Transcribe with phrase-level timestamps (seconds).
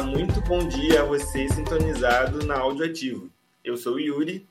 [0.00, 3.30] Muito bom dia a você sintonizado na Áudio Ativo.
[3.64, 4.46] Eu sou o Yuri.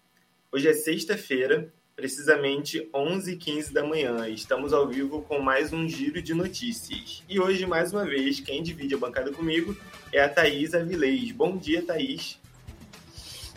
[0.52, 4.28] Hoje é sexta-feira, precisamente 11h15 da manhã.
[4.28, 7.24] Estamos ao vivo com mais um giro de notícias.
[7.30, 9.78] E hoje, mais uma vez, quem divide a bancada comigo
[10.12, 11.32] é a Thaís Avilés.
[11.32, 12.40] Bom dia, Thaís.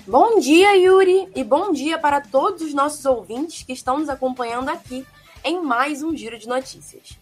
[0.07, 4.69] Bom dia, Yuri, e bom dia para todos os nossos ouvintes que estão nos acompanhando
[4.69, 5.07] aqui
[5.43, 7.19] em mais um giro de notícias.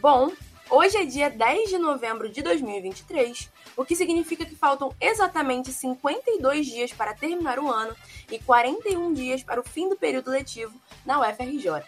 [0.00, 0.32] Bom,
[0.70, 6.66] hoje é dia 10 de novembro de 2023, o que significa que faltam exatamente 52
[6.66, 7.94] dias para terminar o ano
[8.30, 11.84] e 41 dias para o fim do período letivo na UFRJ.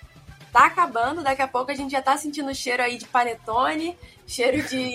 [0.53, 3.97] Tá acabando, daqui a pouco a gente já tá sentindo o cheiro aí de panetone,
[4.27, 4.93] cheiro de,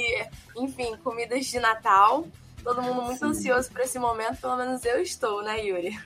[0.57, 2.27] enfim, comidas de Natal.
[2.63, 3.27] Todo mundo muito Sim.
[3.27, 5.97] ansioso por esse momento, pelo menos eu estou, né, Yuri?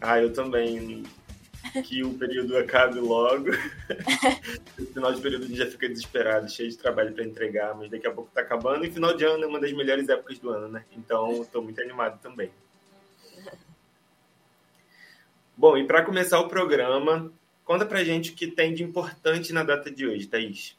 [0.00, 1.04] Ah, eu também.
[1.84, 3.50] Que o período acabe logo.
[4.78, 7.90] no final de período a gente já fica desesperado, cheio de trabalho para entregar, mas
[7.90, 8.84] daqui a pouco tá acabando.
[8.84, 10.84] E final de ano é uma das melhores épocas do ano, né?
[10.96, 12.50] Então, estou muito animado também.
[15.56, 17.32] Bom, e para começar o programa,
[17.64, 20.76] conta pra gente o que tem de importante na data de hoje, Thaís.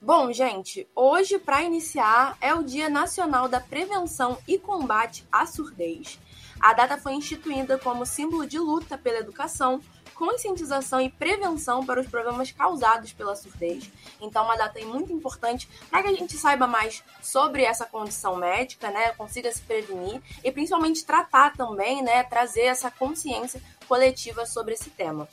[0.00, 6.20] Bom, gente, hoje, para iniciar, é o Dia Nacional da Prevenção e Combate à Surdez.
[6.60, 9.80] A data foi instituída como símbolo de luta pela educação,
[10.14, 13.88] conscientização e prevenção para os problemas causados pela surdez.
[14.20, 18.90] Então, uma data muito importante para que a gente saiba mais sobre essa condição médica,
[18.90, 24.90] né, consiga se prevenir e principalmente tratar também, né, trazer essa consciência coletiva sobre esse
[24.90, 25.28] tema.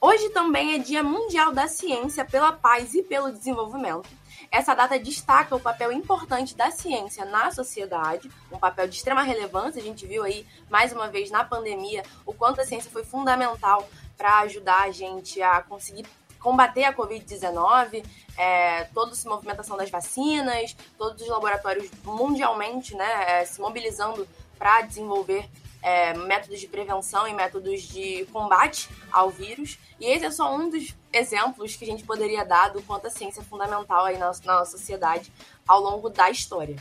[0.00, 4.08] Hoje também é Dia Mundial da Ciência pela Paz e pelo Desenvolvimento.
[4.56, 9.82] Essa data destaca o papel importante da ciência na sociedade, um papel de extrema relevância.
[9.82, 13.86] A gente viu aí, mais uma vez, na pandemia, o quanto a ciência foi fundamental
[14.16, 16.06] para ajudar a gente a conseguir
[16.40, 18.02] combater a Covid-19,
[18.38, 24.80] é, toda essa movimentação das vacinas, todos os laboratórios mundialmente né, é, se mobilizando para
[24.80, 25.46] desenvolver
[25.86, 29.78] é, métodos de prevenção e métodos de combate ao vírus.
[30.00, 33.10] E esse é só um dos exemplos que a gente poderia dar do quanto a
[33.10, 35.32] ciência é fundamental aí na, na nossa sociedade
[35.66, 36.74] ao longo da história.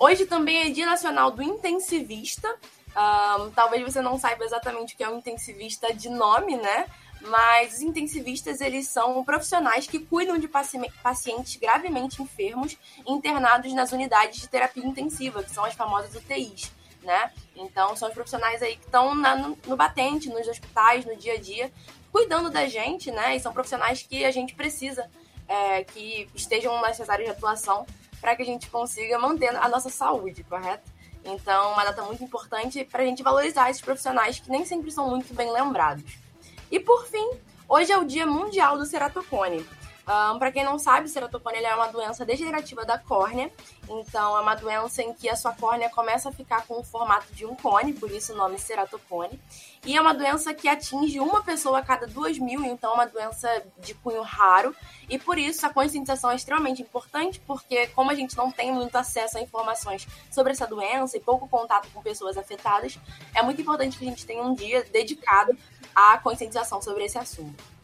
[0.00, 2.52] Hoje também é Dia Nacional do Intensivista.
[2.96, 6.86] Um, talvez você não saiba exatamente o que é um intensivista de nome, né?
[7.20, 12.76] Mas os intensivistas, eles são profissionais que cuidam de pacientes gravemente enfermos
[13.06, 16.73] internados nas unidades de terapia intensiva, que são as famosas UTIs
[17.04, 17.30] né?
[17.54, 21.38] Então, são os profissionais aí que estão no, no batente, nos hospitais, no dia a
[21.38, 21.70] dia,
[22.10, 23.36] cuidando da gente, né?
[23.36, 25.08] E são profissionais que a gente precisa
[25.48, 27.86] é, que estejam nessas áreas de atuação
[28.20, 30.90] para que a gente consiga manter a nossa saúde, correto?
[31.24, 35.08] Então, uma data muito importante para a gente valorizar esses profissionais que nem sempre são
[35.08, 36.04] muito bem lembrados.
[36.70, 37.30] E por fim,
[37.68, 39.64] hoje é o Dia Mundial do Ceratocone.
[40.06, 43.50] Um, para quem não sabe, ceratocone é uma doença degenerativa da córnea.
[43.88, 47.32] Então, é uma doença em que a sua córnea começa a ficar com o formato
[47.32, 49.40] de um cone, por isso o nome ceratocone.
[49.84, 53.06] E é uma doença que atinge uma pessoa a cada duas mil, então é uma
[53.06, 53.48] doença
[53.78, 54.74] de cunho raro.
[55.08, 58.96] E por isso a conscientização é extremamente importante, porque como a gente não tem muito
[58.96, 62.98] acesso a informações sobre essa doença e pouco contato com pessoas afetadas,
[63.34, 65.56] é muito importante que a gente tenha um dia dedicado
[65.94, 67.74] à conscientização sobre esse assunto.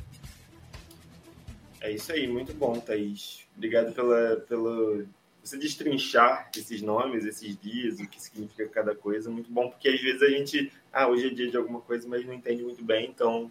[1.80, 3.46] É isso aí, muito bom, Thaís.
[3.56, 5.06] Obrigado pela, pelo
[5.42, 9.30] você destrinchar esses nomes, esses dias, o que significa cada coisa.
[9.30, 12.24] Muito bom, porque às vezes a gente, ah, hoje é dia de alguma coisa, mas
[12.26, 13.50] não entende muito bem, então,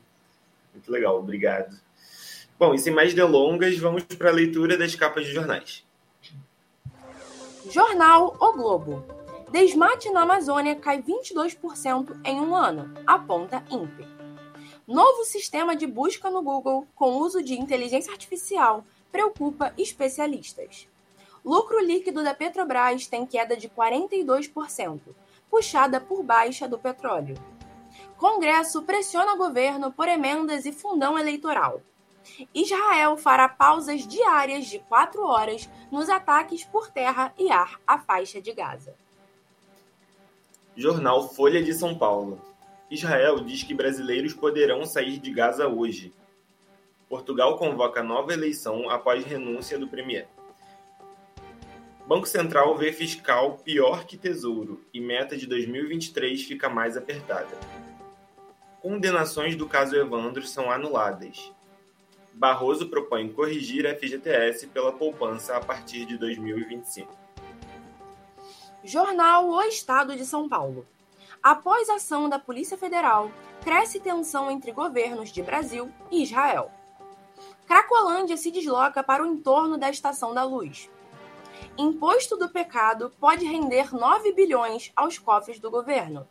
[0.74, 1.76] muito legal, obrigado.
[2.60, 5.84] Bom, e sem mais delongas, vamos para a leitura das capas de jornais.
[7.72, 9.04] Jornal O Globo.
[9.52, 14.19] Desmate na Amazônia cai 22% em um ano, aponta INPE.
[14.90, 20.88] Novo sistema de busca no Google com uso de inteligência artificial preocupa especialistas.
[21.46, 25.00] Lucro líquido da Petrobras tem queda de 42%,
[25.48, 27.36] puxada por baixa do petróleo.
[28.18, 31.84] Congresso pressiona governo por emendas e fundão eleitoral.
[32.52, 38.42] Israel fará pausas diárias de quatro horas nos ataques por terra e ar à faixa
[38.42, 38.96] de Gaza.
[40.76, 42.49] Jornal Folha de São Paulo.
[42.90, 46.12] Israel diz que brasileiros poderão sair de Gaza hoje.
[47.08, 50.28] Portugal convoca nova eleição após renúncia do premier.
[52.08, 57.56] Banco Central vê fiscal pior que Tesouro e meta de 2023 fica mais apertada.
[58.82, 61.52] Condenações do caso Evandro são anuladas.
[62.34, 67.16] Barroso propõe corrigir a FGTS pela poupança a partir de 2025.
[68.84, 70.88] Jornal O Estado de São Paulo.
[71.42, 73.32] Após a ação da Polícia Federal,
[73.64, 76.70] cresce tensão entre governos de Brasil e Israel.
[77.66, 80.90] Cracolândia se desloca para o entorno da Estação da Luz.
[81.78, 86.28] Imposto do pecado pode render 9 bilhões aos cofres do governo.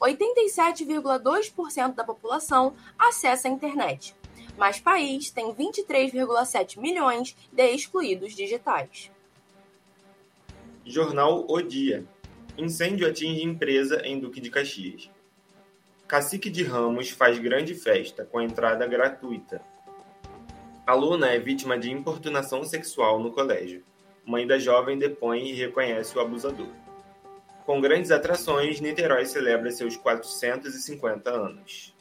[0.00, 4.16] 87,2% da população acessa a internet,
[4.58, 9.10] mas país tem 23,7 milhões de excluídos digitais.
[10.84, 12.04] Jornal O Dia.
[12.58, 15.10] Incêndio atinge empresa em Duque de Caxias.
[16.08, 19.60] Cacique de Ramos faz grande festa com entrada gratuita.
[20.86, 23.84] Aluna é vítima de importunação sexual no colégio.
[24.24, 26.70] Mãe da jovem depõe e reconhece o abusador.
[27.66, 31.94] Com grandes atrações, Niterói celebra seus 450 anos.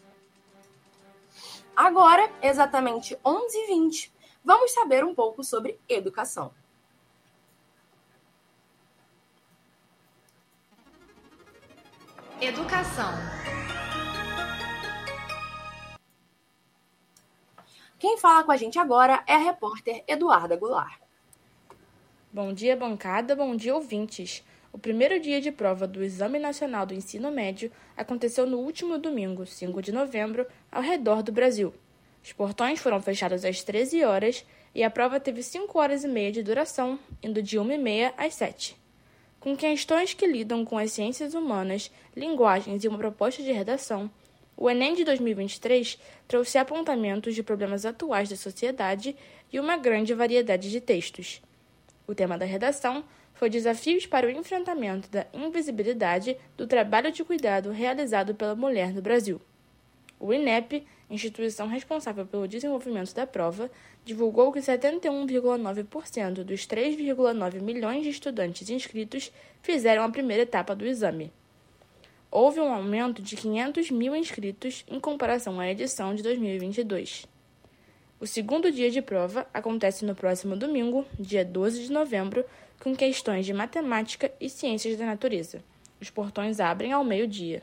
[1.75, 4.09] Agora, exatamente 11h20,
[4.41, 6.53] vamos saber um pouco sobre educação.
[12.41, 13.13] Educação.
[17.97, 20.99] Quem fala com a gente agora é a repórter Eduarda Goulart.
[22.33, 24.43] Bom dia, bancada, bom dia, ouvintes.
[24.73, 29.45] O primeiro dia de prova do Exame Nacional do Ensino Médio aconteceu no último domingo,
[29.45, 31.73] 5 de novembro, ao redor do Brasil.
[32.21, 36.33] Os portões foram fechados às 13 horas e a prova teve 5 horas e meia
[36.33, 38.84] de duração, indo de 1 e meia às 7.
[39.45, 44.09] Com questões que lidam com as ciências humanas, linguagens e uma proposta de redação,
[44.57, 49.15] o Enem de 2023 trouxe apontamentos de problemas atuais da sociedade
[49.53, 51.43] e uma grande variedade de textos.
[52.07, 53.03] O tema da redação
[53.35, 59.01] foi Desafios para o Enfrentamento da Invisibilidade do Trabalho de Cuidado realizado pela mulher no
[59.03, 59.39] Brasil.
[60.19, 63.69] O INEP, instituição responsável pelo desenvolvimento da prova,
[64.03, 69.31] divulgou que 71,9% dos 3,9 milhões de estudantes inscritos
[69.61, 71.31] fizeram a primeira etapa do exame.
[72.31, 77.27] Houve um aumento de 500 mil inscritos em comparação à edição de 2022.
[78.19, 82.43] O segundo dia de prova acontece no próximo domingo, dia 12 de novembro,
[82.79, 85.63] com questões de matemática e ciências da natureza.
[86.01, 87.61] Os portões abrem ao meio-dia.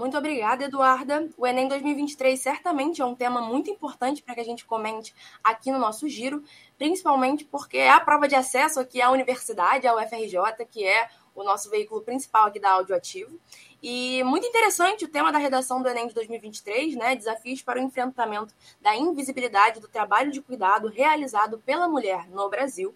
[0.00, 1.28] Muito obrigada, Eduarda.
[1.36, 5.14] O Enem 2023 certamente é um tema muito importante para que a gente comente
[5.44, 6.42] aqui no nosso giro,
[6.78, 11.44] principalmente porque é a prova de acesso aqui à universidade, à UFRJ, que é o
[11.44, 13.38] nosso veículo principal aqui da Audioativo.
[13.82, 17.14] E muito interessante o tema da redação do Enem de 2023, né?
[17.14, 22.94] Desafios para o enfrentamento da invisibilidade do trabalho de cuidado realizado pela mulher no Brasil.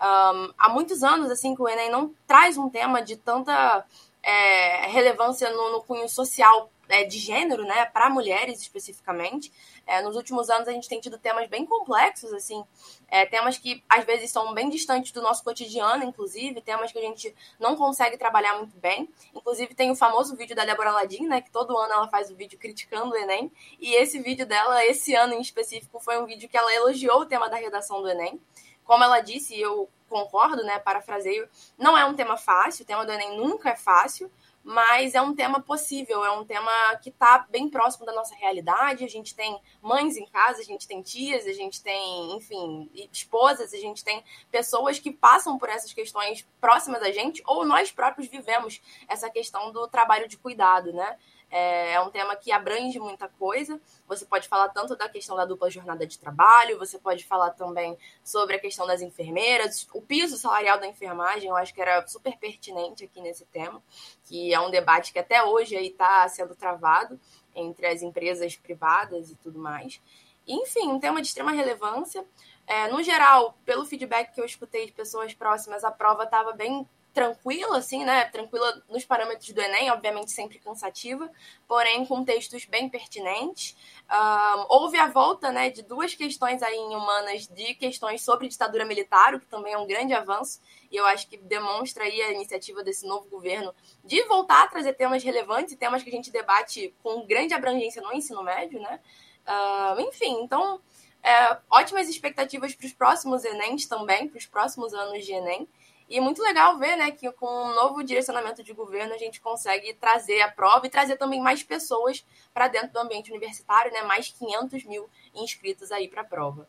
[0.00, 3.84] Um, há muitos anos, assim, que o Enem não traz um tema de tanta
[4.26, 9.52] é, relevância no, no cunho social é, de gênero, né, para mulheres especificamente.
[9.86, 12.64] É, nos últimos anos a gente tem tido temas bem complexos, assim,
[13.06, 17.02] é, temas que às vezes são bem distantes do nosso cotidiano, inclusive, temas que a
[17.02, 19.08] gente não consegue trabalhar muito bem.
[19.32, 22.34] Inclusive tem o famoso vídeo da Débora Ladin, né, que todo ano ela faz o
[22.34, 26.48] vídeo criticando o Enem, e esse vídeo dela, esse ano em específico, foi um vídeo
[26.48, 28.40] que ela elogiou o tema da redação do Enem.
[28.84, 30.78] Como ela disse, eu concordo, né?
[30.78, 31.48] Parafraseio,
[31.78, 34.30] não é um tema fácil, o tema do Enem nunca é fácil,
[34.66, 39.04] mas é um tema possível, é um tema que está bem próximo da nossa realidade.
[39.04, 43.72] A gente tem mães em casa, a gente tem tias, a gente tem, enfim, esposas,
[43.72, 48.26] a gente tem pessoas que passam por essas questões próximas a gente, ou nós próprios
[48.26, 51.16] vivemos essa questão do trabalho de cuidado, né?
[51.50, 53.80] É, é um tema que abrange muita coisa.
[54.06, 57.96] Você pode falar tanto da questão da dupla jornada de trabalho, você pode falar também
[58.24, 62.36] sobre a questão das enfermeiras, o piso salarial da enfermagem, eu acho que era super
[62.38, 63.82] pertinente aqui nesse tema,
[64.24, 67.18] que é um debate que até hoje aí está sendo travado
[67.54, 70.00] entre as empresas privadas e tudo mais.
[70.46, 72.24] Enfim, um tema de extrema relevância.
[72.66, 76.86] É, no geral, pelo feedback que eu escutei de pessoas próximas, a prova estava bem
[77.16, 78.26] tranquila, assim, né?
[78.26, 81.32] Tranquila nos parâmetros do Enem, obviamente sempre cansativa,
[81.66, 83.74] porém com textos bem pertinentes.
[84.06, 88.84] Um, houve a volta, né, de duas questões aí em humanas, de questões sobre ditadura
[88.84, 92.32] militar, o que também é um grande avanço, e eu acho que demonstra aí a
[92.32, 96.30] iniciativa desse novo governo de voltar a trazer temas relevantes e temas que a gente
[96.30, 99.00] debate com grande abrangência no ensino médio, né?
[99.48, 100.82] Uh, enfim, então,
[101.22, 105.66] é, ótimas expectativas para os próximos Enems também, para os próximos anos de Enem.
[106.08, 109.40] E é muito legal ver, né, que com um novo direcionamento de governo a gente
[109.40, 114.02] consegue trazer a prova e trazer também mais pessoas para dentro do ambiente universitário, né,
[114.02, 116.68] mais 500 mil inscritos aí para a prova.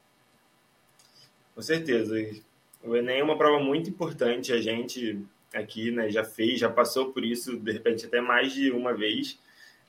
[1.54, 2.16] Com certeza.
[2.84, 4.54] O Enem é uma prova muito importante.
[4.54, 5.20] A gente
[5.54, 9.40] aqui, né, já fez, já passou por isso, de repente até mais de uma vez.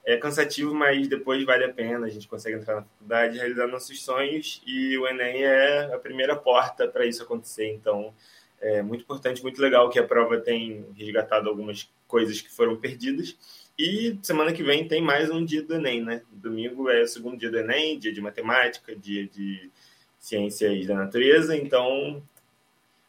[0.04, 2.06] É cansativo, mas depois vale a pena.
[2.06, 6.34] A gente consegue entrar na faculdade, realizar nossos sonhos e o Enem é a primeira
[6.36, 7.70] porta para isso acontecer.
[7.74, 8.14] Então,
[8.60, 13.36] é muito importante, muito legal que a prova tem resgatado algumas coisas que foram perdidas.
[13.78, 16.22] E semana que vem tem mais um dia do Enem, né?
[16.32, 19.70] Domingo é o segundo dia do Enem, dia de matemática, dia de
[20.18, 22.22] ciências da natureza, então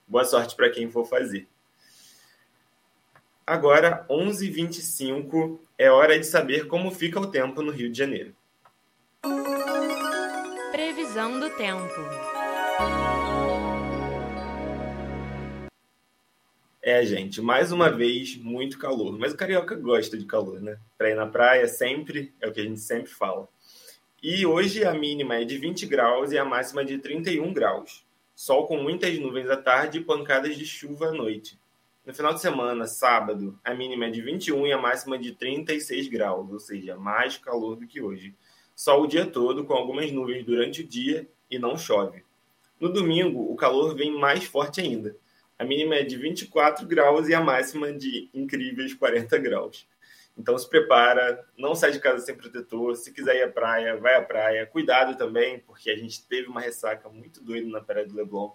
[0.08, 1.48] boa sorte para quem for fazer.
[3.46, 8.36] Agora, 11h25, é hora de saber como fica o tempo no Rio de Janeiro.
[10.72, 13.19] Previsão do tempo.
[16.91, 19.15] É, gente, mais uma vez, muito calor.
[19.19, 20.79] Mas o carioca gosta de calor, né?
[20.98, 23.48] Pra ir na praia sempre, é o que a gente sempre fala.
[24.24, 28.03] E hoje a mínima é de 20 graus e a máxima de 31 graus.
[28.36, 31.60] Sol com muitas nuvens à tarde e pancadas de chuva à noite.
[32.03, 36.08] No final de semana, sábado, a mínima é de 21 e a máxima de 36
[36.08, 38.34] graus, ou seja, mais calor do que hoje.
[38.75, 42.24] Sol o dia todo, com algumas nuvens durante o dia e não chove.
[42.79, 45.15] No domingo, o calor vem mais forte ainda
[45.60, 49.86] a mínima é de 24 graus e a máxima de incríveis 40 graus.
[50.38, 52.96] Então se prepara, não sai de casa sem protetor.
[52.96, 54.66] Se quiser ir à praia, vai à praia.
[54.66, 58.51] Cuidado também, porque a gente teve uma ressaca muito doida na Praia do Leblon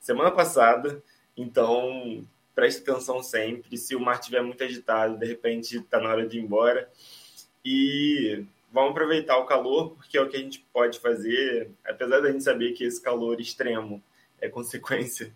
[0.00, 1.02] semana passada.
[1.36, 3.76] Então preste atenção sempre.
[3.76, 6.90] Se o mar estiver muito agitado, de repente está na hora de ir embora.
[7.62, 12.32] E vamos aproveitar o calor, porque é o que a gente pode fazer, apesar da
[12.32, 14.02] gente saber que esse calor extremo
[14.40, 15.30] é consequência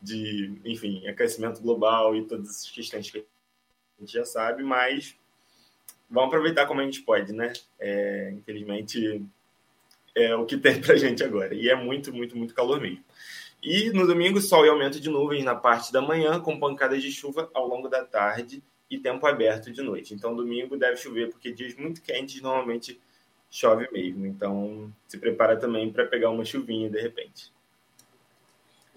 [0.00, 5.16] de, enfim, aquecimento global e todas essas questões que a gente já sabe, mas
[6.08, 7.52] vamos aproveitar como a gente pode, né?
[7.78, 9.22] É, infelizmente,
[10.14, 11.54] é o que tem pra gente agora.
[11.54, 13.04] E é muito, muito, muito calor mesmo.
[13.62, 17.12] E no domingo, sol e aumento de nuvens na parte da manhã, com pancadas de
[17.12, 20.14] chuva ao longo da tarde e tempo aberto de noite.
[20.14, 22.98] Então, domingo deve chover, porque dias muito quentes normalmente
[23.50, 24.26] chove mesmo.
[24.26, 27.52] Então, se prepara também para pegar uma chuvinha de repente.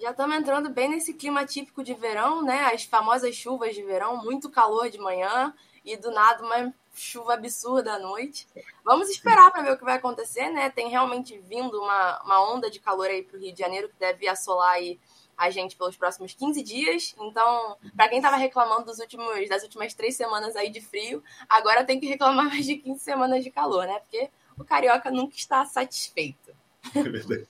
[0.03, 2.65] Já estamos entrando bem nesse clima típico de verão, né?
[2.73, 5.53] As famosas chuvas de verão, muito calor de manhã
[5.85, 8.45] e do nada uma chuva absurda à noite.
[8.83, 10.69] Vamos esperar para ver o que vai acontecer, né?
[10.69, 13.95] Tem realmente vindo uma, uma onda de calor aí para o Rio de Janeiro que
[13.97, 14.99] deve assolar aí
[15.37, 17.15] a gente pelos próximos 15 dias.
[17.21, 21.85] Então, para quem estava reclamando dos últimos, das últimas três semanas aí de frio, agora
[21.85, 23.97] tem que reclamar mais de 15 semanas de calor, né?
[23.99, 24.29] Porque
[24.59, 26.53] o carioca nunca está satisfeito.
[26.93, 27.47] É verdade.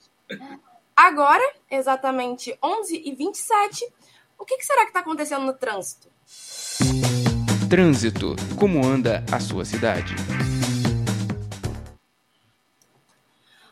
[0.96, 3.82] Agora, exatamente 11h27,
[4.38, 6.08] o que, será que está acontecendo no trânsito?
[7.68, 8.36] Trânsito.
[8.58, 10.14] Como anda a sua cidade?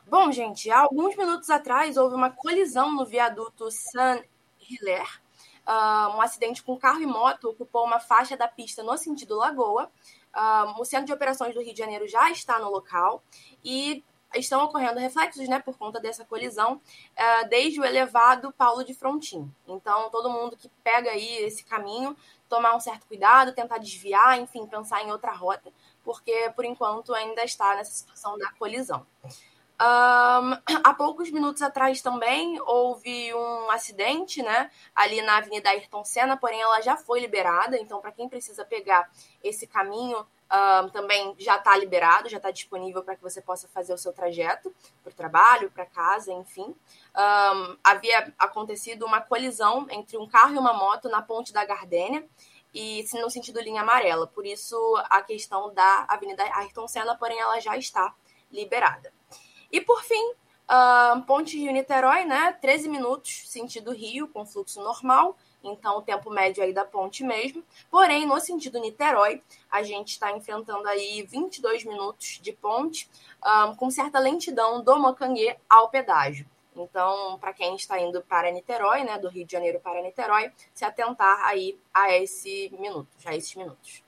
[0.05, 5.23] Bom, gente, há alguns minutos atrás houve uma colisão no viaduto Saint-Hilaire.
[5.65, 9.89] Uh, um acidente com carro e moto ocupou uma faixa da pista no sentido Lagoa.
[10.35, 13.23] Uh, o Centro de Operações do Rio de Janeiro já está no local
[13.65, 14.03] e
[14.35, 19.51] estão ocorrendo reflexos, né, por conta dessa colisão, uh, desde o elevado Paulo de Frontin.
[19.67, 22.17] Então, todo mundo que pega aí esse caminho,
[22.49, 25.73] tomar um certo cuidado, tentar desviar, enfim, pensar em outra rota,
[26.05, 29.07] porque por enquanto ainda está nessa situação da colisão.
[29.81, 30.53] Um,
[30.85, 36.61] há poucos minutos atrás também houve um acidente, né, ali na Avenida Ayrton Senna, porém
[36.61, 39.11] ela já foi liberada, então para quem precisa pegar
[39.43, 43.95] esse caminho um, também já está liberado, já está disponível para que você possa fazer
[43.95, 46.75] o seu trajeto para o trabalho, para casa, enfim.
[47.17, 52.29] Um, havia acontecido uma colisão entre um carro e uma moto na ponte da Gardênia,
[52.75, 54.27] e no sentido linha amarela.
[54.27, 54.77] Por isso,
[55.11, 58.15] a questão da Avenida Ayrton Senna, porém, ela já está
[58.51, 59.13] liberada.
[59.71, 62.53] E por fim, uh, Ponte Rio-Niterói, né?
[62.61, 67.63] 13 minutos, sentido Rio, com fluxo normal então o tempo médio aí da ponte mesmo.
[67.91, 73.09] Porém, no sentido Niterói, a gente está enfrentando aí 22 minutos de ponte,
[73.45, 76.47] um, com certa lentidão do Mocanguê ao pedágio.
[76.75, 80.85] Então, para quem está indo para Niterói, né, do Rio de Janeiro para Niterói, se
[80.85, 84.03] atentar aí a esse minuto, a esses minutos.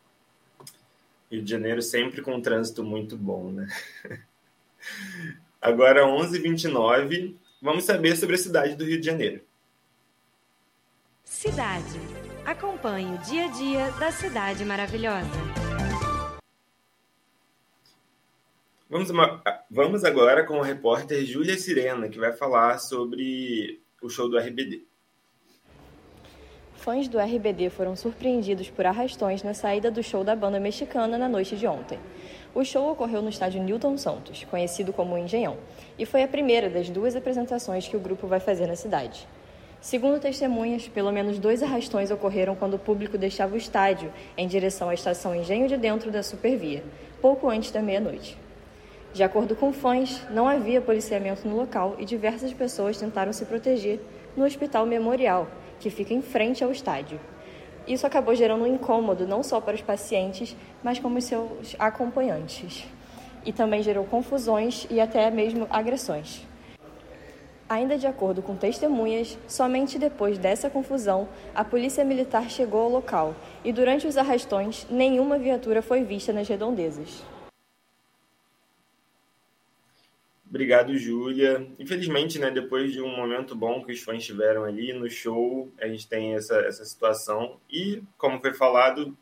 [1.31, 3.69] Rio de Janeiro sempre com um trânsito muito bom, né?
[5.61, 9.43] Agora, 11h29, vamos saber sobre a cidade do Rio de Janeiro.
[11.25, 11.99] Cidade.
[12.45, 15.27] Acompanhe o dia a dia da cidade maravilhosa.
[18.89, 19.09] Vamos,
[19.71, 24.85] vamos agora com a repórter Júlia Sirena, que vai falar sobre o show do RBD.
[26.75, 31.27] Fãs do RBD foram surpreendidos por arrastões na saída do show da banda mexicana na
[31.27, 31.99] noite de ontem.
[32.55, 35.57] O show ocorreu no estádio Newton Santos, conhecido como Engenhão,
[35.99, 39.27] e foi a primeira das duas apresentações que o grupo vai fazer na cidade.
[39.85, 44.89] Segundo testemunhas, pelo menos dois arrastões ocorreram quando o público deixava o estádio em direção
[44.89, 46.83] à estação Engenho de Dentro da Supervia,
[47.21, 48.35] pouco antes da meia-noite.
[49.13, 54.01] De acordo com fãs, não havia policiamento no local e diversas pessoas tentaram se proteger
[54.35, 55.47] no Hospital Memorial,
[55.79, 57.21] que fica em frente ao estádio.
[57.87, 62.87] Isso acabou gerando um incômodo não só para os pacientes, mas como seus acompanhantes.
[63.45, 66.54] E também gerou confusões e até mesmo agressões.
[67.75, 73.35] Ainda de acordo com testemunhas, somente depois dessa confusão, a polícia militar chegou ao local
[73.65, 77.25] e durante os arrastões, nenhuma viatura foi vista nas redondezas.
[80.49, 81.67] Obrigado, Júlia.
[81.77, 85.89] Infelizmente, né, depois de um momento bom que os fãs tiveram ali no show, a
[85.89, 87.59] gente tem essa, essa situação.
[87.69, 89.19] E, como foi falado,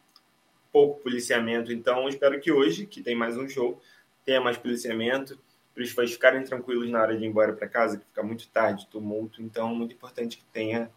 [0.70, 1.72] pouco policiamento.
[1.72, 3.80] Então, espero que hoje, que tem mais um show,
[4.26, 5.38] tenha mais policiamento
[5.74, 8.48] para os fãs ficarem tranquilos na hora de ir embora para casa, que fica muito
[8.48, 9.42] tarde, tumulto.
[9.42, 10.90] Então, muito importante que tenha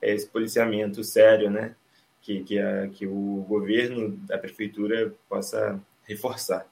[0.00, 1.74] é, esse policiamento sério, né?
[2.20, 6.66] Que, que, a, que o governo, a prefeitura possa reforçar.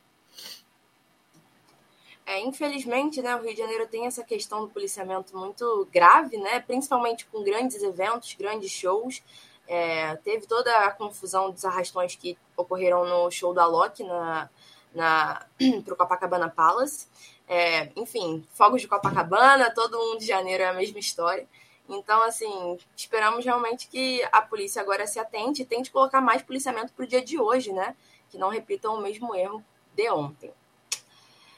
[2.30, 6.60] É, infelizmente, né, o Rio de Janeiro tem essa questão do policiamento muito grave, né,
[6.60, 9.20] principalmente com grandes eventos, grandes shows.
[9.66, 14.48] É, teve toda a confusão dos arrastões que ocorreram no show da Loki na,
[14.92, 15.46] para
[15.86, 17.06] o Copacabana Palace.
[17.46, 21.48] É, enfim, fogos de Copacabana, todo um de janeiro é a mesma história.
[21.88, 26.92] Então, assim, esperamos realmente que a polícia agora se atente e tente colocar mais policiamento
[26.92, 27.96] para o dia de hoje, né?
[28.28, 30.52] Que não repitam o mesmo erro de ontem.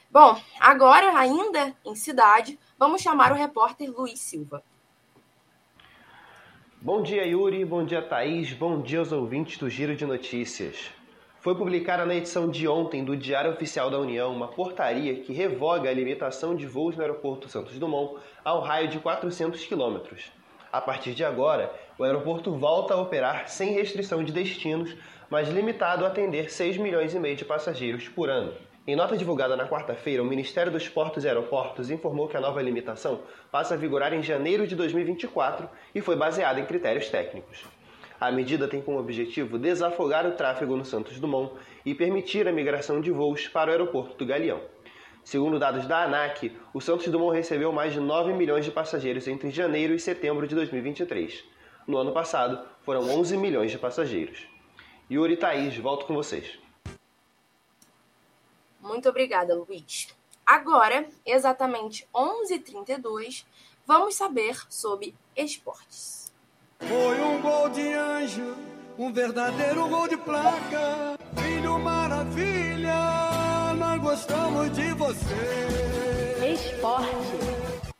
[0.09, 4.63] Bom, agora, ainda em cidade, vamos chamar o repórter Luiz Silva.
[6.81, 7.63] Bom dia, Yuri.
[7.63, 8.51] Bom dia, Thaís.
[8.53, 10.91] Bom dia aos ouvintes do Giro de Notícias.
[11.43, 15.89] Foi publicada na edição de ontem do Diário Oficial da União uma portaria que revoga
[15.89, 20.31] a limitação de voos no aeroporto Santos Dumont ao raio de 400 quilômetros.
[20.71, 21.69] A partir de agora,
[21.99, 24.95] o aeroporto volta a operar sem restrição de destinos,
[25.29, 28.53] mas limitado a atender 6 milhões e meio de passageiros por ano.
[28.87, 32.61] Em nota divulgada na quarta-feira, o Ministério dos Portos e Aeroportos informou que a nova
[32.61, 33.19] limitação
[33.51, 37.65] passa a vigorar em janeiro de 2024 e foi baseada em critérios técnicos.
[38.19, 41.53] A medida tem como objetivo desafogar o tráfego no Santos Dumont
[41.85, 44.61] e permitir a migração de voos para o aeroporto do Galeão.
[45.23, 49.51] Segundo dados da ANAC, o Santos Dumont recebeu mais de 9 milhões de passageiros entre
[49.51, 51.43] janeiro e setembro de 2023.
[51.87, 54.47] No ano passado, foram 11 milhões de passageiros.
[55.09, 56.59] Yuri Thaís, volto com vocês.
[58.81, 60.13] Muito obrigada, Luiz.
[60.45, 63.45] Agora, exatamente 11h32,
[63.85, 66.22] vamos saber sobre esportes.
[66.87, 68.55] Foi um gol de anjo,
[68.97, 71.17] um verdadeiro gol de placa.
[71.35, 72.95] Filho maravilha,
[73.77, 75.63] nós gostamos de você.
[76.53, 77.93] Esporte.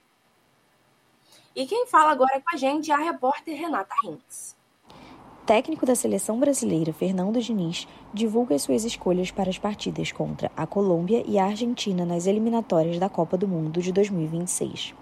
[1.56, 4.56] E quem fala agora com a gente é a repórter Renata Rins.
[5.46, 11.22] Técnico da seleção brasileira Fernando Diniz divulga suas escolhas para as partidas contra a Colômbia
[11.28, 14.96] e a Argentina nas eliminatórias da Copa do Mundo de 2026.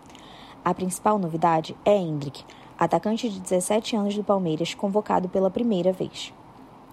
[0.66, 2.44] A principal novidade é Hendrick,
[2.84, 6.34] atacante de 17 anos do Palmeiras, convocado pela primeira vez.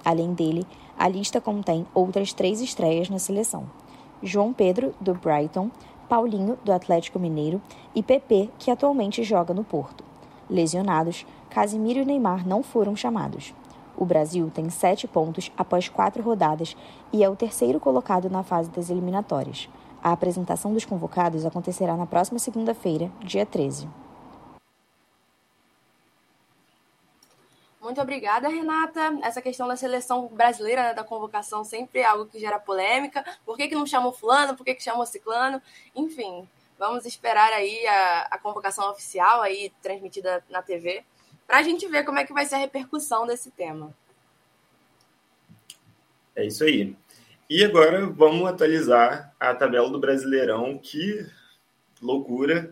[0.04, 0.66] Além dele,
[0.98, 3.64] a lista contém outras três estreias na seleção:
[4.22, 5.70] João Pedro, do Brighton,
[6.06, 7.62] Paulinho, do Atlético Mineiro
[7.94, 10.04] e PP, que atualmente joga no Porto.
[10.50, 13.54] Lesionados, Casimiro e Neymar não foram chamados.
[13.96, 16.76] O Brasil tem sete pontos após quatro rodadas
[17.10, 19.70] e é o terceiro colocado na fase das eliminatórias.
[20.02, 23.88] A apresentação dos convocados acontecerá na próxima segunda-feira, dia 13.
[27.88, 29.18] Muito obrigada, Renata.
[29.22, 33.24] Essa questão da seleção brasileira, né, da convocação, sempre é algo que gera polêmica.
[33.46, 34.54] Por que, que não chamou fulano?
[34.54, 35.58] Por que, que chamou ciclano?
[35.96, 36.46] Enfim,
[36.78, 41.02] vamos esperar aí a, a convocação oficial aí transmitida na TV
[41.46, 43.96] para a gente ver como é que vai ser a repercussão desse tema.
[46.36, 46.94] É isso aí.
[47.48, 50.76] E agora vamos atualizar a tabela do Brasileirão.
[50.76, 51.26] Que
[52.02, 52.70] loucura!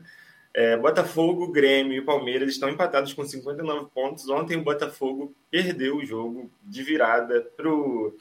[0.56, 4.26] É, Botafogo, Grêmio e Palmeiras estão empatados com 59 pontos.
[4.30, 8.14] Ontem o Botafogo perdeu o jogo de virada para o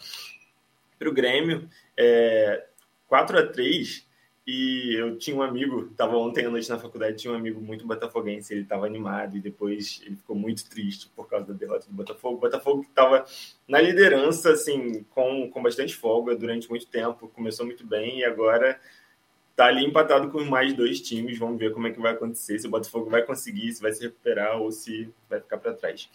[1.13, 2.65] Grêmio, é,
[3.07, 4.05] 4 a 3
[4.45, 7.87] E eu tinha um amigo, estava ontem à noite na faculdade, tinha um amigo muito
[7.87, 11.93] botafoguense, ele estava animado e depois ele ficou muito triste por causa da derrota do
[11.93, 12.35] Botafogo.
[12.35, 13.25] O Botafogo estava
[13.65, 18.77] na liderança, assim, com, com bastante folga durante muito tempo, começou muito bem e agora
[19.55, 21.37] tá ali empatado com mais dois times.
[21.37, 24.03] Vamos ver como é que vai acontecer, se o Botafogo vai conseguir, se vai se
[24.03, 26.09] recuperar ou se vai ficar para trás.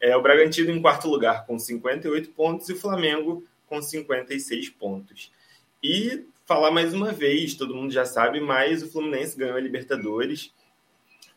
[0.00, 5.32] É, o Bragantino em quarto lugar com 58 pontos e o Flamengo com 56 pontos.
[5.82, 10.52] E falar mais uma vez, todo mundo já sabe, mas o Fluminense ganhou a Libertadores.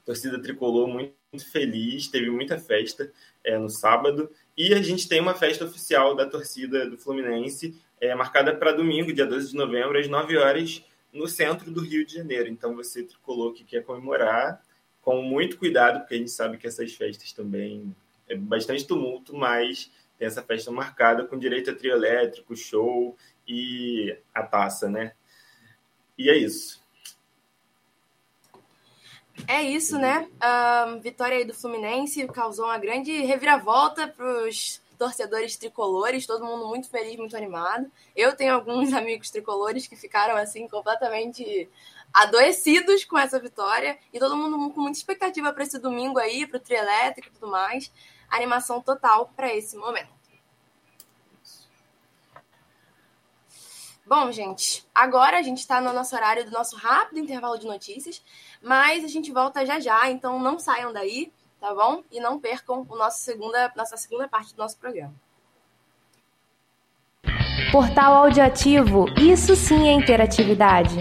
[0.02, 1.16] A torcida tricolor muito,
[1.52, 3.12] feliz, teve muita festa
[3.44, 4.30] é, no sábado.
[4.58, 9.14] E a gente tem uma festa oficial da torcida do Fluminense, é, marcada para domingo,
[9.14, 10.84] dia 12 de novembro, às 9 horas
[11.18, 12.48] no centro do Rio de Janeiro.
[12.48, 14.62] Então você tricolor que quer comemorar
[15.02, 17.96] com muito cuidado, porque a gente sabe que essas festas também
[18.28, 23.16] é bastante tumulto, mas tem essa festa marcada com direito a trio elétrico, show
[23.48, 25.14] e a taça, né?
[26.18, 26.82] E é isso.
[29.48, 30.28] É isso, né?
[30.36, 36.68] Uh, vitória aí do Fluminense causou uma grande reviravolta para os torcedores tricolores, todo mundo
[36.68, 37.92] muito feliz, muito animado.
[38.16, 41.70] Eu tenho alguns amigos tricolores que ficaram assim completamente
[42.14, 46.58] adoecidos com essa vitória e todo mundo com muita expectativa para esse domingo aí, para
[46.58, 47.92] o trio elétrico e tudo mais.
[48.30, 50.18] Animação total para esse momento.
[54.08, 58.24] Bom, gente, agora a gente está no nosso horário do nosso rápido intervalo de notícias,
[58.62, 61.30] mas a gente volta já já, então não saiam daí,
[61.68, 62.02] tá bom?
[62.10, 65.14] E não percam o nosso segunda, nossa segunda parte do nosso programa.
[67.72, 70.98] Portal Audiativo, isso sim é interatividade.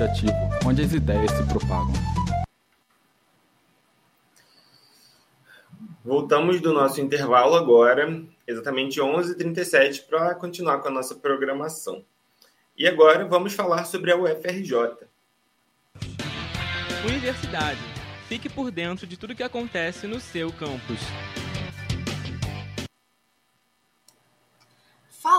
[0.00, 0.32] Audiativo,
[0.64, 1.92] onde as ideias se propagam.
[6.02, 12.02] Voltamos do nosso intervalo agora, exatamente 11h37, para continuar com a nossa programação.
[12.78, 15.06] E agora vamos falar sobre a UFRJ.
[17.06, 17.80] Universidade.
[18.26, 21.00] Fique por dentro de tudo que acontece no seu campus.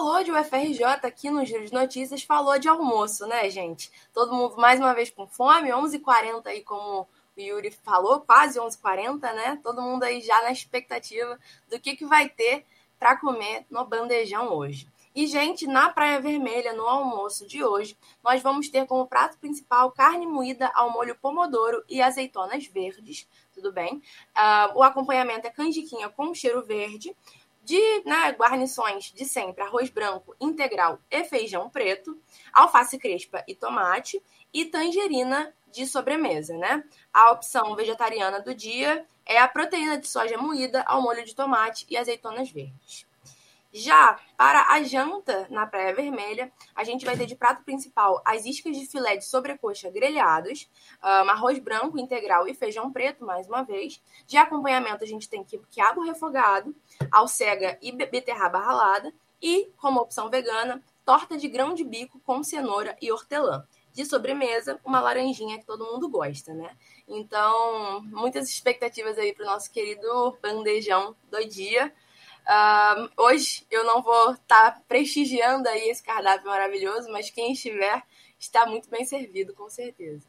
[0.02, 3.92] Falou de UFRJ aqui no Giro de Notícias, falou de almoço, né, gente?
[4.12, 9.22] Todo mundo mais uma vez com fome, 11h40 aí, como o Yuri falou, quase 11h40,
[9.22, 9.60] né?
[9.62, 11.38] Todo mundo aí já na expectativa
[11.70, 12.66] do que, que vai ter
[12.98, 14.88] para comer no bandejão hoje.
[15.14, 19.92] E, gente, na Praia Vermelha, no almoço de hoje, nós vamos ter como prato principal
[19.92, 24.02] carne moída ao molho pomodoro e azeitonas verdes, tudo bem?
[24.36, 27.16] Uh, o acompanhamento é canjiquinha com cheiro verde,
[27.64, 32.20] de né, guarnições de sempre, arroz branco integral e feijão preto,
[32.52, 34.22] alface crespa e tomate,
[34.54, 36.84] e tangerina de sobremesa, né?
[37.14, 41.86] A opção vegetariana do dia é a proteína de soja moída ao molho de tomate
[41.90, 43.06] e azeitonas verdes.
[43.74, 48.46] Já para a janta na Praia Vermelha, a gente vai ter de prato principal as
[48.46, 50.70] iscas de filé de sobrecoxa grelhados,
[51.02, 54.02] um, arroz branco integral e feijão preto, mais uma vez.
[54.28, 56.76] De acompanhamento, a gente tem quiabo refogado,
[57.10, 59.14] alcega e beterraba ralada.
[59.42, 63.66] E, como opção vegana, torta de grão de bico com cenoura e hortelã.
[63.92, 66.78] De sobremesa, uma laranjinha que todo mundo gosta, né?
[67.08, 71.92] Então, muitas expectativas aí para o nosso querido bandejão do dia.
[72.48, 78.04] Uh, hoje eu não vou estar tá prestigiando aí esse cardápio maravilhoso, mas quem estiver
[78.40, 80.28] está muito bem servido, com certeza.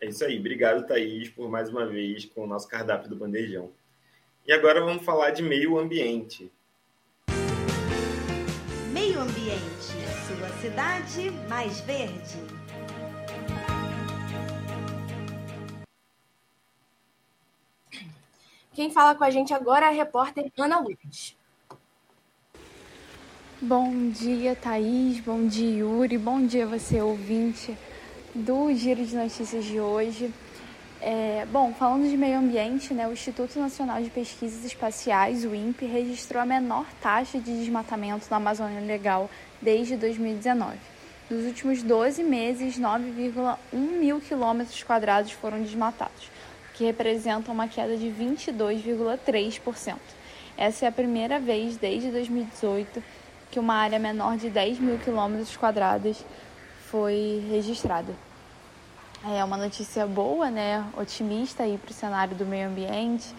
[0.00, 0.38] É isso aí.
[0.38, 3.72] Obrigado, Thaís, por mais uma vez com o nosso cardápio do bandejão.
[4.46, 6.52] E agora vamos falar de meio ambiente.
[8.92, 9.94] Meio ambiente,
[10.26, 12.53] sua cidade mais verde.
[18.74, 21.36] Quem fala com a gente agora é a repórter Ana Luiz.
[23.62, 25.20] Bom dia, Thaís.
[25.20, 26.18] Bom dia, Yuri.
[26.18, 27.78] Bom dia, você ouvinte
[28.34, 30.34] do Giro de Notícias de hoje.
[31.00, 35.86] É, bom, falando de meio ambiente, né, o Instituto Nacional de Pesquisas Espaciais, o INPE,
[35.86, 39.30] registrou a menor taxa de desmatamento na Amazônia Legal
[39.62, 40.76] desde 2019.
[41.30, 46.28] Nos últimos 12 meses, 9,1 mil quilômetros quadrados foram desmatados
[46.74, 49.96] que representa uma queda de 22,3%.
[50.56, 53.02] Essa é a primeira vez desde 2018
[53.50, 56.24] que uma área menor de 10 mil quilômetros quadrados
[56.90, 58.12] foi registrada.
[59.32, 60.84] É uma notícia boa, né?
[60.98, 63.34] otimista para o cenário do meio ambiente,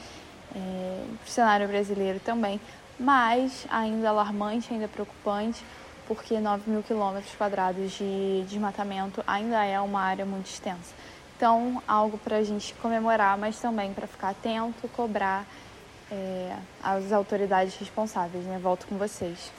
[0.55, 2.59] é, para o cenário brasileiro também,
[2.99, 5.63] mas ainda alarmante, ainda preocupante,
[6.07, 10.93] porque 9 mil quilômetros quadrados de desmatamento ainda é uma área muito extensa.
[11.35, 15.45] Então, algo para a gente comemorar, mas também para ficar atento, cobrar
[16.09, 18.45] é, as autoridades responsáveis.
[18.45, 18.57] Né?
[18.57, 19.51] Volto com vocês.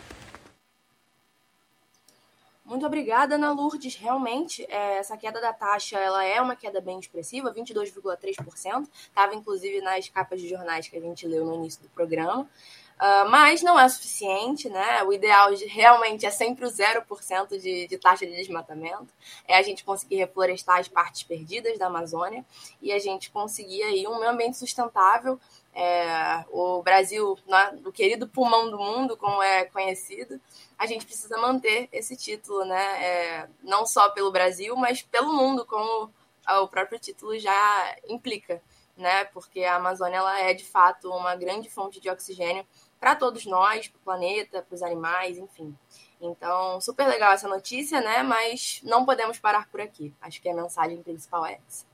[2.65, 3.95] Muito obrigada, Ana Lourdes.
[3.95, 8.89] Realmente, é, essa queda da taxa ela é uma queda bem expressiva, 22,3%.
[8.91, 12.49] Estava, inclusive, nas capas de jornais que a gente leu no início do programa.
[12.97, 15.03] Uh, mas não é suficiente, né?
[15.03, 19.09] O ideal de, realmente é sempre o 0% de, de taxa de desmatamento.
[19.47, 22.43] É a gente conseguir reflorestar as partes perdidas da Amazônia
[22.81, 25.39] e a gente conseguir aí um meio ambiente sustentável.
[25.75, 30.41] É, o Brasil, né, o querido pulmão do mundo, como é conhecido,
[30.79, 33.05] a gente precisa manter esse título, né?
[33.05, 36.11] É, não só pelo Brasil, mas pelo mundo, como
[36.49, 38.63] o próprio título já implica,
[38.97, 39.25] né?
[39.27, 42.67] Porque a Amazônia ela é de fato uma grande fonte de oxigênio
[43.07, 45.73] para todos nós, para o planeta, para os animais, enfim.
[46.21, 48.21] Então, super legal essa notícia, né?
[48.25, 50.12] Mas não podemos parar por aqui.
[50.21, 51.87] Acho que a mensagem principal é essa.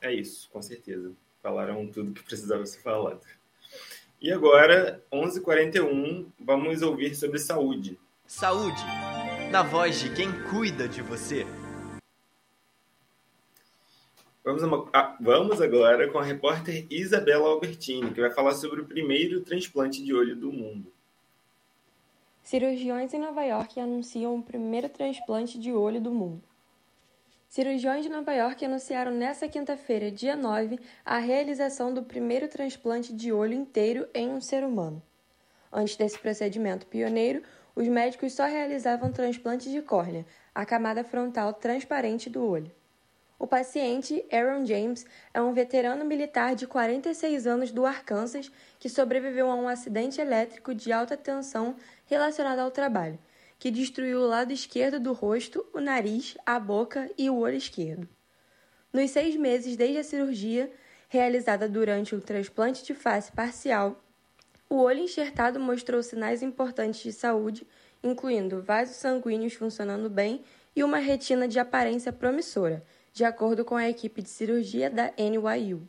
[0.00, 1.12] É isso, com certeza.
[1.40, 3.24] Falaram tudo que precisava ser falado.
[4.20, 7.96] E agora, 11h41, vamos ouvir sobre saúde.
[8.26, 8.82] Saúde,
[9.52, 11.46] na voz de quem cuida de você.
[14.42, 14.62] Vamos,
[14.94, 20.02] a, vamos agora com a repórter Isabela Albertini, que vai falar sobre o primeiro transplante
[20.02, 20.90] de olho do mundo.
[22.42, 26.42] Cirurgiões em Nova York anunciam o primeiro transplante de olho do mundo.
[27.50, 33.30] Cirurgiões de Nova York anunciaram nesta quinta-feira, dia 9, a realização do primeiro transplante de
[33.32, 35.02] olho inteiro em um ser humano.
[35.70, 37.42] Antes desse procedimento pioneiro,
[37.76, 40.24] os médicos só realizavam transplante de córnea,
[40.54, 42.72] a camada frontal transparente do olho.
[43.40, 49.50] O paciente, Aaron James, é um veterano militar de 46 anos do Arkansas que sobreviveu
[49.50, 51.74] a um acidente elétrico de alta tensão
[52.04, 53.18] relacionado ao trabalho,
[53.58, 58.06] que destruiu o lado esquerdo do rosto, o nariz, a boca e o olho esquerdo.
[58.92, 60.70] Nos seis meses desde a cirurgia,
[61.08, 64.04] realizada durante o transplante de face parcial,
[64.68, 67.66] o olho enxertado mostrou sinais importantes de saúde,
[68.04, 70.44] incluindo vasos sanguíneos funcionando bem
[70.76, 75.88] e uma retina de aparência promissora de acordo com a equipe de cirurgia da NYU.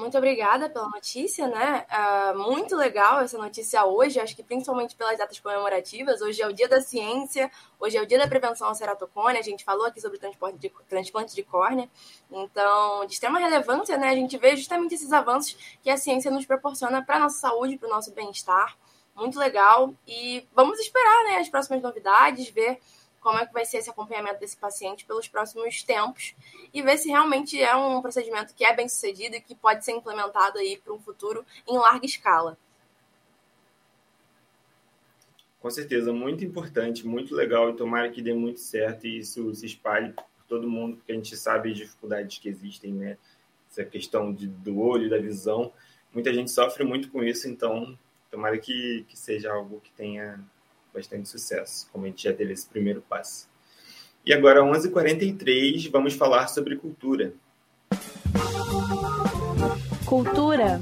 [0.00, 1.84] Muito obrigada pela notícia, né?
[1.92, 6.22] Uh, muito legal essa notícia hoje, acho que principalmente pelas datas comemorativas.
[6.22, 9.42] Hoje é o Dia da Ciência, hoje é o Dia da Prevenção à Ceratocone, a
[9.42, 11.86] gente falou aqui sobre transporte de, transplante de córnea.
[12.30, 14.08] Então, de extrema relevância, né?
[14.08, 17.76] A gente vê justamente esses avanços que a ciência nos proporciona para a nossa saúde,
[17.76, 18.74] para o nosso bem-estar
[19.20, 19.94] muito legal.
[20.06, 22.80] E vamos esperar né, as próximas novidades, ver
[23.20, 26.34] como é que vai ser esse acompanhamento desse paciente pelos próximos tempos
[26.72, 29.92] e ver se realmente é um procedimento que é bem sucedido e que pode ser
[29.92, 32.56] implementado aí para um futuro em larga escala.
[35.60, 39.66] Com certeza, muito importante, muito legal e tomara que dê muito certo e isso se
[39.66, 43.18] espalhe por todo mundo, porque a gente sabe as dificuldades que existem, né?
[43.70, 45.70] Essa questão de, do olho, da visão.
[46.14, 47.96] Muita gente sofre muito com isso, então
[48.30, 50.40] Tomara que, que seja algo que tenha
[50.94, 53.48] bastante sucesso, como a gente já teve esse primeiro passo.
[54.24, 57.32] E agora, 11h43, vamos falar sobre cultura.
[60.04, 60.80] Cultura.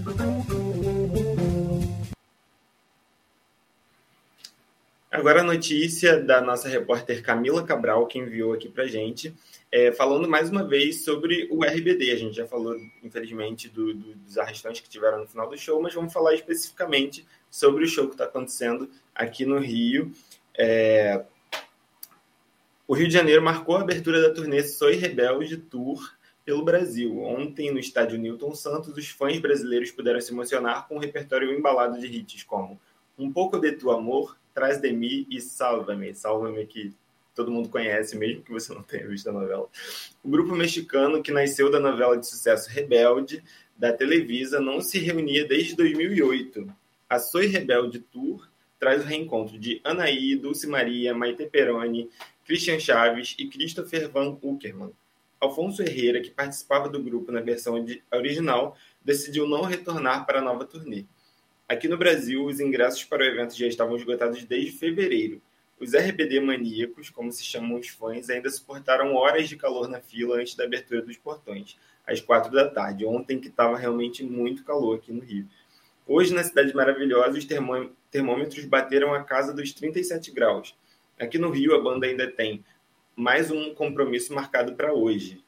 [5.19, 9.35] Agora a notícia da nossa repórter Camila Cabral, que enviou aqui para gente,
[9.71, 12.13] é, falando mais uma vez sobre o RBD.
[12.13, 15.83] A gente já falou, infelizmente, do, do, dos arrestantes que tiveram no final do show,
[15.83, 20.13] mas vamos falar especificamente sobre o show que está acontecendo aqui no Rio.
[20.57, 21.25] É...
[22.87, 26.13] O Rio de Janeiro marcou a abertura da turnê Soy Rebelde Tour
[26.45, 27.19] pelo Brasil.
[27.19, 31.99] Ontem, no estádio Newton Santos, os fãs brasileiros puderam se emocionar com um repertório embalado
[31.99, 32.81] de hits como
[33.19, 36.13] Um Pouco de Tu Amor, Traz de Mim e Salva-me.
[36.15, 36.93] Salva-me que
[37.33, 39.69] todo mundo conhece, mesmo que você não tenha visto a novela.
[40.25, 43.41] O grupo mexicano, que nasceu da novela de sucesso Rebelde,
[43.77, 46.67] da Televisa, não se reunia desde 2008
[47.09, 52.11] a Soy Rebelde Tour traz o reencontro de Anaí, Dulce Maria, Maite Peroni,
[52.45, 54.93] Christian Chaves e Christopher Van Uckerman.
[55.41, 60.65] Alfonso Herrera, que participava do grupo na versão original, decidiu não retornar para a nova
[60.65, 61.05] turnê.
[61.69, 65.43] Aqui no Brasil, os ingressos para o evento já estavam esgotados desde fevereiro.
[65.79, 70.39] Os RBD maníacos, como se chamam os fãs, ainda suportaram horas de calor na fila
[70.39, 71.77] antes da abertura dos portões,
[72.07, 75.47] às quatro da tarde, ontem que estava realmente muito calor aqui no Rio.
[76.07, 77.47] Hoje, na Cidade Maravilhosa, os
[78.11, 80.75] termômetros bateram a casa dos 37 graus.
[81.21, 82.65] Aqui no Rio, a banda ainda tem
[83.15, 85.45] mais um compromisso marcado para hoje.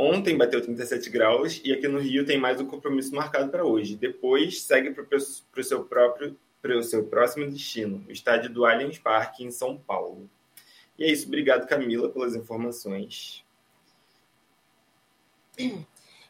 [0.00, 3.96] Ontem bateu 37 graus e aqui no Rio tem mais um compromisso marcado para hoje.
[3.96, 8.98] Depois segue para o seu próprio para o seu próximo destino, o estádio do Allianz
[8.98, 10.28] Parque em São Paulo.
[10.98, 13.44] E é isso, obrigado Camila pelas informações.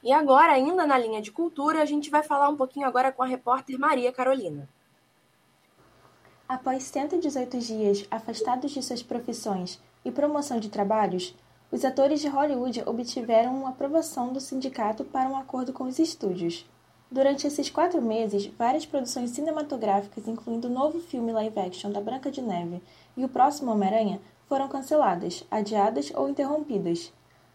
[0.03, 3.23] E agora, ainda na linha de cultura, a gente vai falar um pouquinho agora com
[3.23, 4.69] a repórter Maria Carolina.
[6.49, 11.35] Após 118 dias afastados de suas profissões e promoção de trabalhos,
[11.71, 16.65] os atores de Hollywood obtiveram uma aprovação do sindicato para um acordo com os estúdios.
[17.11, 22.31] Durante esses quatro meses, várias produções cinematográficas, incluindo o novo filme live action da Branca
[22.31, 22.83] de Neve
[23.17, 27.13] e o próximo Homem-Aranha, foram canceladas, adiadas ou interrompidas.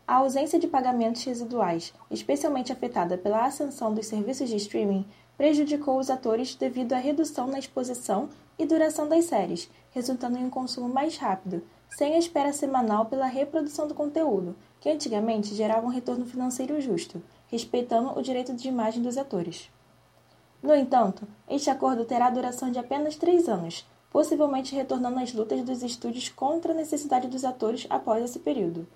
[0.08, 6.12] A ausência de pagamentos residuais, especialmente afetada pela ascensão dos serviços de streaming, prejudicou os
[6.12, 11.18] atores devido à redução na exposição e duração das séries, resultando em um consumo mais
[11.18, 11.64] rápido,
[11.96, 17.22] sem a espera semanal pela reprodução do conteúdo, que antigamente gerava um retorno financeiro justo,
[17.48, 19.70] respeitando o direito de imagem dos atores.
[20.62, 25.84] No entanto, este acordo terá duração de apenas três anos, possivelmente retornando às lutas dos
[25.84, 28.88] estúdios contra a necessidade dos atores após esse período.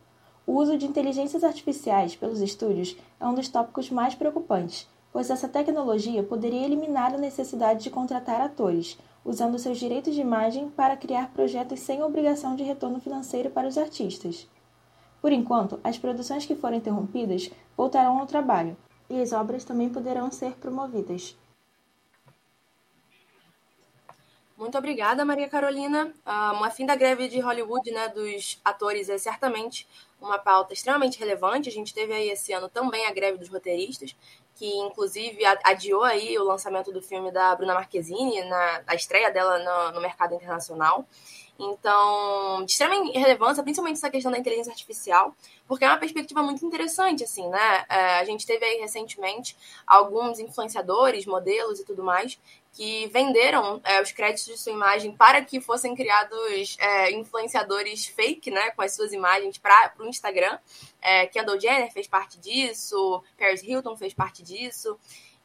[0.45, 5.47] O uso de inteligências artificiais pelos estúdios é um dos tópicos mais preocupantes, pois essa
[5.47, 11.33] tecnologia poderia eliminar a necessidade de contratar atores, usando seus direitos de imagem para criar
[11.33, 14.47] projetos sem obrigação de retorno financeiro para os artistas.
[15.21, 18.77] Por enquanto, as produções que foram interrompidas voltarão ao trabalho,
[19.09, 21.37] e as obras também poderão ser promovidas.
[24.57, 26.11] Muito obrigada, Maria Carolina.
[26.25, 29.87] Um, a fim da greve de Hollywood, né, dos atores, é certamente
[30.19, 31.69] uma pauta extremamente relevante.
[31.69, 34.15] A gente teve aí esse ano também a greve dos roteiristas,
[34.55, 39.59] que inclusive adiou aí o lançamento do filme da Bruna Marquezine, na, a estreia dela
[39.59, 41.05] no, no mercado internacional.
[41.59, 45.35] Então, de extrema relevância, principalmente essa questão da inteligência artificial,
[45.67, 47.85] porque é uma perspectiva muito interessante, assim, né?
[47.89, 52.39] É, a gente teve aí recentemente alguns influenciadores, modelos e tudo mais,
[52.73, 58.51] que venderam é, os créditos de sua imagem para que fossem criados é, influenciadores fake,
[58.51, 60.59] né, com as suas imagens para o Instagram.
[61.01, 64.95] É, Kendall Jenner fez parte disso, Paris Hilton fez parte disso.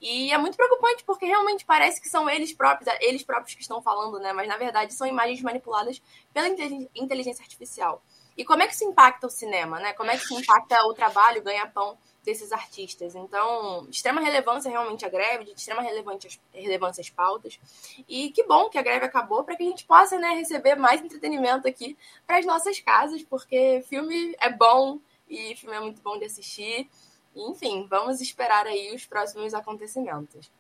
[0.03, 3.81] E é muito preocupante porque realmente parece que são eles próprios, eles próprios que estão
[3.81, 4.33] falando, né?
[4.33, 6.03] Mas na verdade são imagens manipuladas
[6.35, 8.03] pela inteligência artificial.
[8.37, 9.93] E como é que isso impacta o cinema, né?
[9.93, 13.15] Como é que isso impacta o trabalho, ganha-pão desses artistas?
[13.15, 17.61] Então, de extrema relevância realmente a greve, de extrema relevância as pautas.
[18.09, 21.01] E que bom que a greve acabou para que a gente possa né, receber mais
[21.01, 26.19] entretenimento aqui para as nossas casas, porque filme é bom e filme é muito bom
[26.19, 26.91] de assistir.
[27.35, 30.51] Enfim, vamos esperar aí os próximos acontecimentos.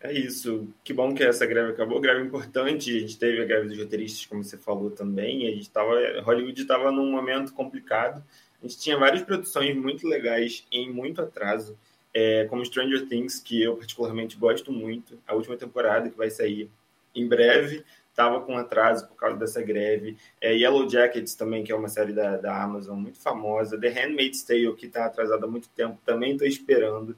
[0.00, 0.68] É isso.
[0.84, 2.00] Que bom que essa greve acabou.
[2.00, 2.94] Greve importante.
[2.96, 5.48] A gente teve a greve dos roteiristas, como você falou também.
[5.48, 8.22] A gente tava, Hollywood estava num momento complicado.
[8.62, 11.78] A gente tinha várias produções muito legais em muito atraso,
[12.12, 15.18] é, como Stranger Things, que eu particularmente gosto muito.
[15.26, 16.70] A última temporada que vai sair
[17.14, 17.84] em breve
[18.16, 20.16] estava com atraso por causa dessa greve.
[20.40, 23.78] É, Yellow Jackets também, que é uma série da, da Amazon muito famosa.
[23.78, 27.14] The Handmaid's Tale, que está atrasada há muito tempo, também estou esperando.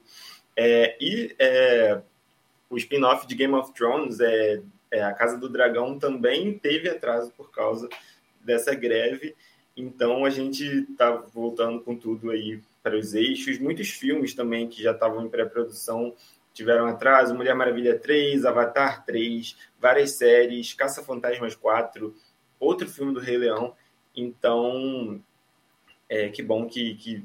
[0.56, 2.00] É, e é,
[2.68, 7.32] o spin-off de Game of Thrones, é, é, A Casa do Dragão, também teve atraso
[7.36, 7.88] por causa
[8.40, 9.36] dessa greve.
[9.76, 13.60] Então a gente está voltando com tudo aí para os eixos.
[13.60, 16.12] Muitos filmes também que já estavam em pré-produção
[16.58, 22.12] tiveram atraso, Mulher Maravilha 3, Avatar 3, várias séries, Caça-Fantasmas 4,
[22.58, 23.76] outro filme do Rei Leão.
[24.14, 25.22] Então,
[26.08, 27.24] é, que bom que, que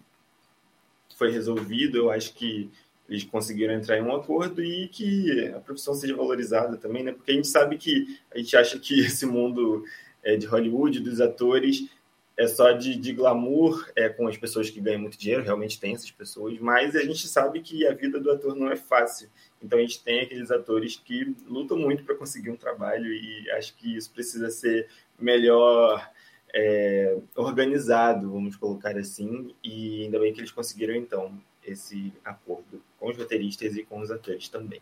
[1.17, 1.97] foi resolvido.
[1.97, 2.69] Eu acho que
[3.09, 7.11] eles conseguiram entrar em um acordo e que a profissão seja valorizada também, né?
[7.11, 9.83] Porque a gente sabe que a gente acha que esse mundo
[10.21, 11.89] é, de Hollywood, dos atores,
[12.35, 15.93] é só de, de glamour é, com as pessoas que ganham muito dinheiro, realmente tem
[15.93, 19.29] essas pessoas, mas a gente sabe que a vida do ator não é fácil.
[19.61, 23.75] Então a gente tem aqueles atores que lutam muito para conseguir um trabalho e acho
[23.75, 24.87] que isso precisa ser
[25.19, 26.11] melhor
[26.53, 33.09] é, organizado, vamos colocar assim, e ainda bem que eles conseguiram então esse acordo com
[33.09, 34.81] os roteiristas e com os atores também.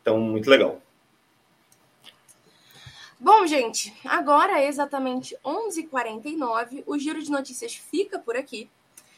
[0.00, 0.80] Então, muito legal.
[3.22, 6.84] Bom, gente, agora é exatamente 11h49.
[6.86, 8.70] O Giro de Notícias fica por aqui.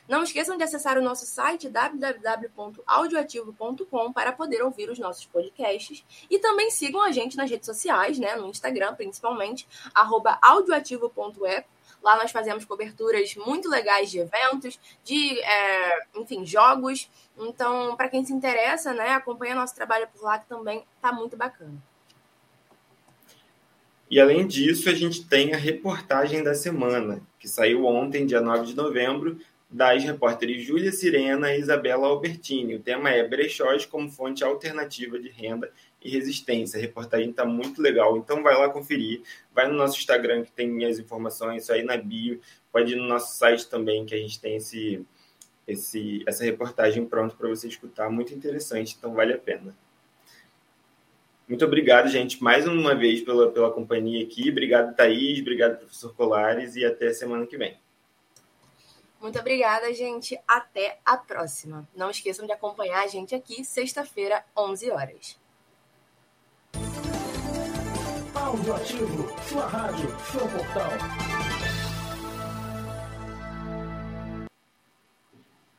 [0.09, 6.05] Não esqueçam de acessar o nosso site www.audioativo.com para poder ouvir os nossos podcasts.
[6.29, 8.35] E também sigam a gente nas redes sociais, né?
[8.35, 11.69] No Instagram, principalmente, audioativo.eco.
[12.03, 17.09] Lá nós fazemos coberturas muito legais de eventos, de, é, enfim, jogos.
[17.39, 21.37] Então, para quem se interessa, né, acompanha nosso trabalho por lá, que também tá muito
[21.37, 21.81] bacana.
[24.13, 28.67] E além disso, a gente tem a reportagem da semana, que saiu ontem, dia 9
[28.67, 29.39] de novembro,
[29.71, 32.75] das repórteres Júlia Sirena e Isabela Albertini.
[32.75, 35.73] O tema é brechós como fonte alternativa de renda
[36.05, 36.77] e resistência.
[36.77, 39.23] A reportagem está muito legal, então vai lá conferir.
[39.51, 42.39] Vai no nosso Instagram que tem as informações, isso aí na bio.
[42.71, 45.03] Pode ir no nosso site também, que a gente tem esse,
[45.67, 48.11] esse, essa reportagem pronta para você escutar.
[48.11, 49.75] Muito interessante, então vale a pena.
[51.49, 54.51] Muito obrigado, gente, mais uma vez pela, pela companhia aqui.
[54.51, 55.40] Obrigado, Thaís.
[55.40, 56.76] Obrigado, professor Colares.
[56.76, 57.76] E até semana que vem.
[59.20, 60.38] Muito obrigada, gente.
[60.49, 61.88] Até a próxima.
[61.95, 65.38] Não esqueçam de acompanhar a gente aqui sexta-feira, 11 horas.
[68.34, 71.32] Áudio Ativo, sua rádio, seu portal.